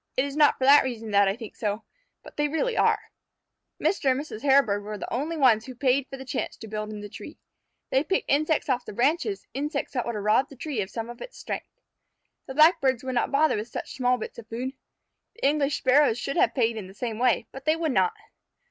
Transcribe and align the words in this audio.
"It 0.17 0.25
is 0.25 0.35
not 0.35 0.57
for 0.57 0.63
that 0.65 0.83
reason 0.83 1.11
that 1.11 1.27
I 1.27 1.35
think 1.35 1.55
so, 1.55 1.83
but 2.23 2.35
they 2.35 2.47
really 2.47 2.75
are." 2.75 3.11
Mr. 3.79 4.09
and 4.09 4.19
Mrs. 4.19 4.41
Hairbird 4.41 4.81
were 4.81 4.97
the 4.97 5.13
only 5.13 5.37
ones 5.37 5.65
who 5.67 5.75
paid 5.75 6.07
for 6.07 6.17
the 6.17 6.25
chance 6.25 6.57
to 6.57 6.67
build 6.67 6.89
in 6.91 7.01
the 7.01 7.07
tree. 7.07 7.37
They 7.91 8.03
picked 8.03 8.27
insects 8.27 8.67
off 8.67 8.83
the 8.83 8.93
branches, 8.93 9.45
insects 9.53 9.93
that 9.93 10.07
would 10.07 10.15
have 10.15 10.23
robbed 10.23 10.49
the 10.49 10.55
tree 10.55 10.81
of 10.81 10.89
some 10.89 11.07
of 11.07 11.21
its 11.21 11.37
strength. 11.37 11.69
The 12.47 12.55
Blackbirds 12.55 13.03
would 13.03 13.13
not 13.13 13.31
bother 13.31 13.55
with 13.57 13.67
such 13.67 13.93
small 13.93 14.17
bits 14.17 14.39
of 14.39 14.47
food. 14.47 14.73
The 15.35 15.45
English 15.47 15.77
Sparrows 15.77 16.17
should 16.17 16.35
have 16.35 16.55
paid 16.55 16.77
in 16.77 16.87
the 16.87 16.95
same 16.95 17.19
way, 17.19 17.45
but 17.51 17.65
they 17.65 17.75
would 17.75 17.91
not. 17.91 18.13